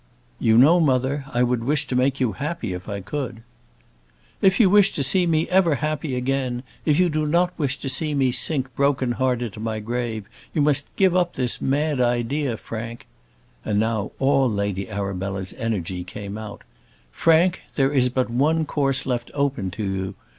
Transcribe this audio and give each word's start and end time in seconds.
"You 0.39 0.57
know, 0.57 0.79
mother, 0.79 1.25
I 1.31 1.43
would 1.43 1.63
wish 1.63 1.85
to 1.85 1.95
make 1.95 2.19
you 2.19 2.31
happy, 2.31 2.73
if 2.73 2.89
I 2.89 3.01
could." 3.01 3.43
"If 4.41 4.59
you 4.59 4.67
wish 4.67 4.91
to 4.93 5.03
see 5.03 5.27
me 5.27 5.47
ever 5.49 5.75
happy 5.75 6.15
again, 6.15 6.63
if 6.87 6.99
you 6.99 7.07
do 7.07 7.27
not 7.27 7.53
wish 7.55 7.77
to 7.77 7.87
see 7.87 8.15
me 8.15 8.31
sink 8.31 8.73
broken 8.73 9.11
hearted 9.11 9.53
to 9.53 9.59
my 9.59 9.79
grave, 9.79 10.25
you 10.55 10.61
must 10.63 10.89
give 10.95 11.15
up 11.15 11.33
this 11.35 11.61
mad 11.61 12.01
idea, 12.01 12.57
Frank," 12.57 13.05
and 13.63 13.79
now 13.79 14.11
all 14.17 14.49
Lady 14.49 14.89
Arabella's 14.89 15.53
energy 15.53 16.03
came 16.03 16.35
out. 16.35 16.63
"Frank 17.11 17.61
there 17.75 17.93
is 17.93 18.09
but 18.09 18.27
one 18.27 18.65
course 18.65 19.05
left 19.05 19.29
open 19.35 19.69
to 19.69 19.83
you. 19.83 20.15